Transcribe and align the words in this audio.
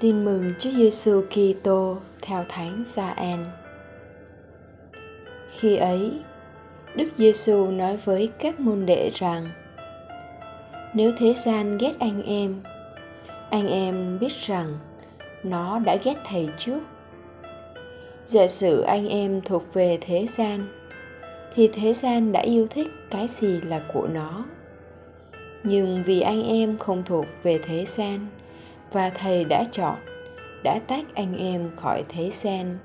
Tin 0.00 0.24
mừng 0.24 0.50
Chúa 0.58 0.70
Giêsu 0.70 1.22
Kitô 1.30 1.96
theo 2.22 2.44
Thánh 2.48 2.82
Gioan. 2.86 3.46
Khi 5.50 5.76
ấy, 5.76 6.12
Đức 6.94 7.08
Giêsu 7.16 7.70
nói 7.70 7.96
với 7.96 8.30
các 8.38 8.60
môn 8.60 8.86
đệ 8.86 9.10
rằng: 9.14 9.50
Nếu 10.94 11.12
thế 11.16 11.34
gian 11.34 11.78
ghét 11.78 11.92
anh 11.98 12.22
em, 12.22 12.60
anh 13.50 13.68
em 13.68 14.18
biết 14.18 14.32
rằng 14.32 14.78
nó 15.42 15.78
đã 15.78 15.96
ghét 16.04 16.16
thầy 16.24 16.48
trước. 16.56 16.80
Giả 18.24 18.46
sử 18.46 18.80
anh 18.80 19.08
em 19.08 19.40
thuộc 19.40 19.74
về 19.74 19.98
thế 20.00 20.26
gian, 20.26 20.66
thì 21.54 21.68
thế 21.72 21.92
gian 21.92 22.32
đã 22.32 22.40
yêu 22.40 22.66
thích 22.70 22.88
cái 23.10 23.28
gì 23.28 23.60
là 23.60 23.82
của 23.92 24.08
nó. 24.12 24.44
Nhưng 25.62 26.02
vì 26.06 26.20
anh 26.20 26.42
em 26.42 26.78
không 26.78 27.02
thuộc 27.06 27.26
về 27.42 27.58
thế 27.62 27.84
gian, 27.84 28.26
và 28.92 29.10
thầy 29.14 29.44
đã 29.44 29.64
chọn, 29.70 29.96
đã 30.64 30.78
tách 30.86 31.04
anh 31.14 31.36
em 31.36 31.70
khỏi 31.76 32.04
thế 32.08 32.30
gian. 32.30 32.78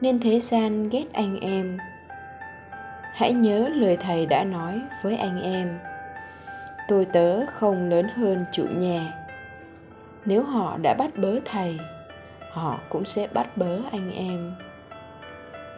Nên 0.00 0.20
thế 0.20 0.40
gian 0.40 0.88
ghét 0.88 1.04
anh 1.12 1.40
em. 1.40 1.78
Hãy 3.14 3.32
nhớ 3.32 3.68
lời 3.74 3.96
thầy 3.96 4.26
đã 4.26 4.44
nói 4.44 4.80
với 5.02 5.16
anh 5.16 5.42
em. 5.42 5.78
Tôi 6.88 7.04
tớ 7.04 7.46
không 7.46 7.88
lớn 7.88 8.08
hơn 8.16 8.44
chủ 8.52 8.64
nhà. 8.76 9.12
Nếu 10.24 10.42
họ 10.42 10.78
đã 10.82 10.94
bắt 10.94 11.10
bớ 11.16 11.34
thầy, 11.44 11.78
họ 12.52 12.78
cũng 12.88 13.04
sẽ 13.04 13.28
bắt 13.32 13.56
bớ 13.56 13.78
anh 13.92 14.10
em. 14.12 14.54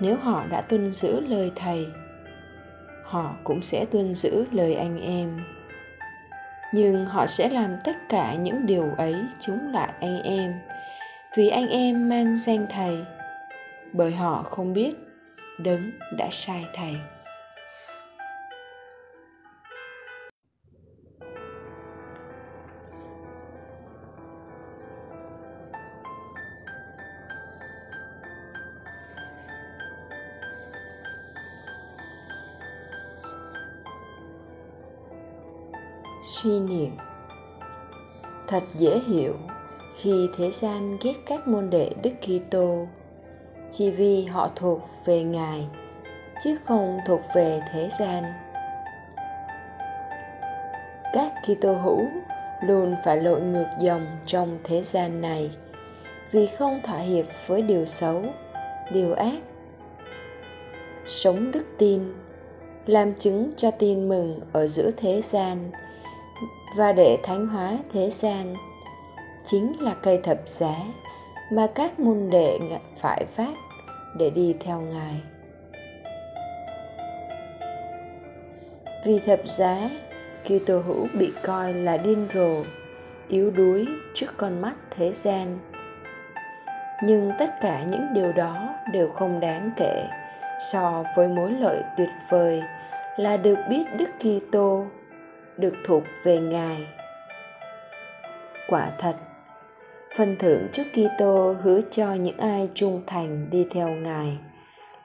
Nếu 0.00 0.16
họ 0.16 0.44
đã 0.50 0.60
tuân 0.60 0.90
giữ 0.90 1.20
lời 1.20 1.52
thầy, 1.56 1.86
họ 3.04 3.34
cũng 3.44 3.62
sẽ 3.62 3.84
tuân 3.84 4.14
giữ 4.14 4.44
lời 4.52 4.74
anh 4.74 5.00
em 5.00 5.40
nhưng 6.72 7.06
họ 7.06 7.26
sẽ 7.26 7.48
làm 7.48 7.76
tất 7.84 7.96
cả 8.08 8.34
những 8.34 8.66
điều 8.66 8.94
ấy 8.96 9.14
chống 9.40 9.72
lại 9.72 9.88
anh 10.00 10.22
em. 10.22 10.54
Vì 11.36 11.48
anh 11.48 11.68
em 11.68 12.08
mang 12.08 12.36
danh 12.36 12.66
thầy, 12.70 13.04
bởi 13.92 14.12
họ 14.12 14.42
không 14.42 14.72
biết 14.72 14.94
đấng 15.58 15.90
đã 16.16 16.28
sai 16.30 16.64
thầy. 16.74 16.94
Suy 36.20 36.60
niệm 36.60 36.90
thật 38.48 38.62
dễ 38.74 39.00
hiểu 39.06 39.34
khi 39.96 40.28
thế 40.36 40.50
gian 40.50 40.96
ghét 41.02 41.14
các 41.26 41.48
môn 41.48 41.70
đệ 41.70 41.90
Đức 42.02 42.10
Kitô 42.22 42.86
chỉ 43.70 43.90
vì 43.90 44.24
họ 44.24 44.50
thuộc 44.56 44.80
về 45.04 45.22
Ngài 45.22 45.68
chứ 46.44 46.56
không 46.64 46.98
thuộc 47.06 47.20
về 47.34 47.60
thế 47.72 47.88
gian. 47.98 48.22
Các 51.12 51.32
Kitô 51.42 51.74
hữu 51.74 52.02
luôn 52.62 52.96
phải 53.04 53.16
lội 53.16 53.40
ngược 53.40 53.68
dòng 53.80 54.06
trong 54.26 54.58
thế 54.64 54.82
gian 54.82 55.20
này 55.20 55.50
vì 56.30 56.46
không 56.46 56.80
thỏa 56.84 56.98
hiệp 56.98 57.26
với 57.46 57.62
điều 57.62 57.86
xấu, 57.86 58.22
điều 58.92 59.14
ác. 59.14 59.38
Sống 61.06 61.52
đức 61.52 61.66
tin, 61.78 62.00
làm 62.86 63.14
chứng 63.14 63.52
cho 63.56 63.70
tin 63.70 64.08
mừng 64.08 64.40
ở 64.52 64.66
giữa 64.66 64.90
thế 64.96 65.22
gian 65.22 65.70
và 66.76 66.92
để 66.92 67.18
thánh 67.22 67.46
hóa 67.46 67.78
thế 67.92 68.10
gian, 68.10 68.54
chính 69.44 69.72
là 69.80 69.94
cây 70.02 70.20
thập 70.22 70.48
giá 70.48 70.74
mà 71.52 71.66
các 71.74 72.00
môn 72.00 72.30
đệ 72.30 72.58
phải 72.96 73.24
phát 73.24 73.54
để 74.18 74.30
đi 74.30 74.54
theo 74.60 74.80
ngài. 74.80 75.20
Vì 79.04 79.18
thập 79.18 79.46
giá, 79.46 79.90
Kitô 80.44 80.80
hữu 80.80 81.06
bị 81.18 81.32
coi 81.42 81.74
là 81.74 81.96
điên 81.96 82.28
rồ, 82.34 82.62
yếu 83.28 83.50
đuối 83.50 83.86
trước 84.14 84.26
con 84.36 84.60
mắt 84.60 84.74
thế 84.90 85.12
gian. 85.12 85.58
Nhưng 87.02 87.30
tất 87.38 87.50
cả 87.60 87.84
những 87.84 88.14
điều 88.14 88.32
đó 88.32 88.68
đều 88.92 89.10
không 89.10 89.40
đáng 89.40 89.70
kể 89.76 90.06
so 90.72 91.04
với 91.16 91.28
mối 91.28 91.50
lợi 91.50 91.82
tuyệt 91.96 92.10
vời 92.30 92.62
là 93.16 93.36
được 93.36 93.58
biết 93.70 93.84
Đức 93.96 94.08
Kitô 94.18 94.84
được 95.60 95.74
thuộc 95.84 96.02
về 96.24 96.38
Ngài. 96.38 96.86
Quả 98.68 98.90
thật, 98.98 99.16
phần 100.16 100.36
thưởng 100.38 100.68
Chúa 100.72 100.82
Kitô 100.92 101.54
hứa 101.62 101.80
cho 101.90 102.12
những 102.12 102.38
ai 102.38 102.70
trung 102.74 103.02
thành 103.06 103.50
đi 103.50 103.66
theo 103.70 103.88
Ngài 103.88 104.38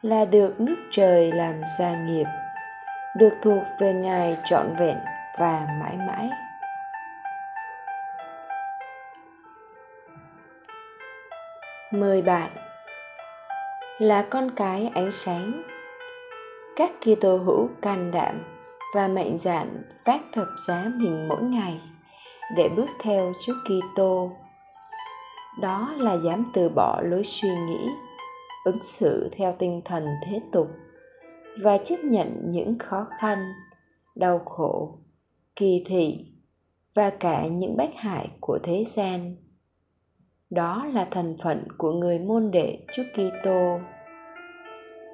là 0.01 0.25
được 0.25 0.59
nước 0.59 0.75
trời 0.91 1.31
làm 1.31 1.55
gia 1.79 2.05
nghiệp, 2.05 2.25
được 3.17 3.33
thuộc 3.41 3.63
về 3.79 3.93
Ngài 3.93 4.37
trọn 4.45 4.75
vẹn 4.79 4.97
và 5.39 5.67
mãi 5.81 5.97
mãi. 6.07 6.29
Mời 11.91 12.21
bạn 12.21 12.49
là 13.97 14.25
con 14.29 14.51
cái 14.55 14.91
ánh 14.95 15.11
sáng 15.11 15.63
các 16.75 16.91
Kitô 17.01 17.37
hữu 17.37 17.69
can 17.81 18.11
đảm 18.11 18.54
và 18.93 19.07
mạnh 19.07 19.37
dạn 19.37 19.83
vác 20.05 20.21
thập 20.33 20.47
giá 20.67 20.91
mình 20.95 21.27
mỗi 21.27 21.43
ngày 21.43 21.79
để 22.55 22.69
bước 22.75 22.89
theo 22.99 23.33
Chúa 23.45 23.53
Kitô. 23.65 24.31
Đó 25.61 25.93
là 25.97 26.17
dám 26.17 26.43
từ 26.53 26.69
bỏ 26.69 27.01
lối 27.01 27.23
suy 27.23 27.49
nghĩ, 27.49 27.89
ứng 28.65 28.83
xử 28.83 29.29
theo 29.31 29.55
tinh 29.59 29.81
thần 29.85 30.07
thế 30.25 30.41
tục 30.51 30.67
và 31.61 31.77
chấp 31.77 31.97
nhận 32.03 32.49
những 32.49 32.79
khó 32.79 33.07
khăn, 33.19 33.53
đau 34.15 34.39
khổ, 34.45 34.97
kỳ 35.55 35.83
thị 35.85 36.25
và 36.93 37.09
cả 37.09 37.45
những 37.45 37.77
bách 37.77 37.95
hại 37.95 38.29
của 38.39 38.59
thế 38.63 38.83
gian. 38.87 39.35
Đó 40.49 40.85
là 40.93 41.07
thần 41.11 41.37
phận 41.43 41.67
của 41.77 41.91
người 41.91 42.19
môn 42.19 42.51
đệ 42.51 42.79
Chúa 42.93 43.03
Kitô. 43.13 43.79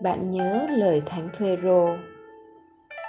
Bạn 0.04 0.30
nhớ 0.30 0.68
lời 0.70 1.02
Thánh 1.06 1.30
Phêrô 1.38 1.88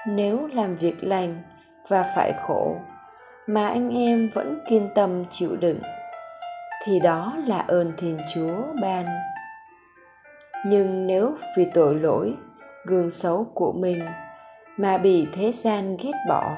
nếu 0.07 0.47
làm 0.53 0.75
việc 0.75 1.05
lành 1.05 1.43
và 1.89 2.03
phải 2.17 2.33
khổ, 2.33 2.77
mà 3.47 3.69
anh 3.69 3.97
em 3.97 4.31
vẫn 4.35 4.59
kiên 4.69 4.89
tâm 4.95 5.25
chịu 5.31 5.57
đựng, 5.57 5.79
thì 6.85 7.01
đó 7.01 7.37
là 7.47 7.59
ơn 7.59 7.93
thiên 7.97 8.19
chúa 8.35 8.63
ban. 8.83 9.07
Nhưng 10.67 11.07
nếu 11.07 11.35
vì 11.57 11.67
tội 11.75 11.95
lỗi, 11.95 12.35
gương 12.87 13.11
xấu 13.11 13.47
của 13.55 13.73
mình 13.73 14.05
mà 14.77 14.99
bị 14.99 15.27
thế 15.35 15.53
gian 15.53 15.97
ghét 15.97 16.13
bỏ, 16.29 16.57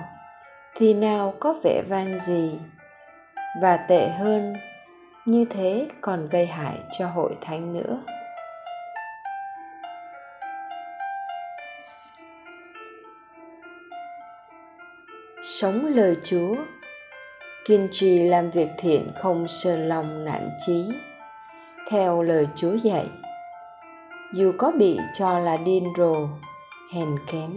thì 0.76 0.94
nào 0.94 1.34
có 1.41 1.55
vẻ 1.65 1.82
vang 1.88 2.19
gì 2.19 2.59
và 3.62 3.76
tệ 3.76 4.09
hơn, 4.09 4.55
như 5.26 5.44
thế 5.50 5.88
còn 6.00 6.28
gây 6.28 6.47
hại 6.47 6.78
cho 6.99 7.06
hội 7.06 7.37
thánh 7.41 7.75
nữa. 7.75 8.03
Sống 15.44 15.87
lời 15.87 16.16
Chúa, 16.22 16.55
kiên 17.65 17.88
trì 17.91 18.19
làm 18.19 18.50
việc 18.50 18.69
thiện 18.78 19.12
không 19.19 19.49
sờn 19.49 19.88
lòng 19.88 20.25
nản 20.25 20.50
chí. 20.66 20.84
Theo 21.91 22.22
lời 22.22 22.47
Chúa 22.56 22.75
dạy, 22.75 23.06
dù 24.32 24.52
có 24.58 24.73
bị 24.79 24.99
cho 25.14 25.38
là 25.38 25.56
điên 25.56 25.85
rồ, 25.99 26.14
hèn 26.94 27.08
kém. 27.26 27.56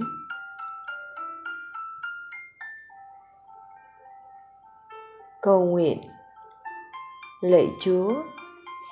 Cầu 5.42 5.66
nguyện 5.66 6.02
Lạy 7.42 7.68
Chúa, 7.80 8.14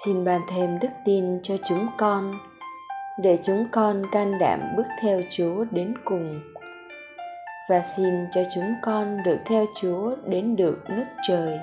xin 0.04 0.26
ban 0.26 0.42
thêm 0.48 0.80
đức 0.80 0.92
tin 1.06 1.42
cho 1.44 1.56
chúng 1.70 1.88
con, 1.98 2.40
để 3.22 3.40
chúng 3.44 3.68
con 3.72 4.04
can 4.12 4.40
đảm 4.40 4.60
bước 4.78 4.88
theo 5.02 5.22
Chúa 5.30 5.64
đến 5.72 5.94
cùng 6.06 6.42
và 7.70 7.82
xin 7.82 8.28
cho 8.32 8.42
chúng 8.56 8.76
con 8.82 9.24
được 9.24 9.38
theo 9.46 9.66
Chúa 9.82 10.16
đến 10.26 10.56
được 10.56 10.84
nước 10.90 11.06
trời 11.28 11.60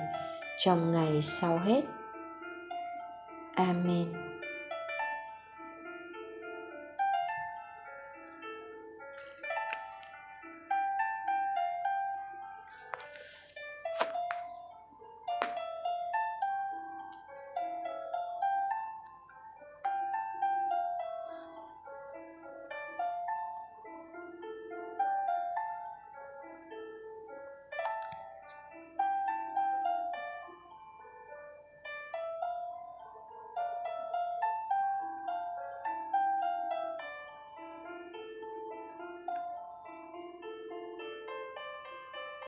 trong 0.57 0.91
ngày 0.91 1.21
sau 1.21 1.57
hết. 1.57 1.81
Amen. 3.55 4.32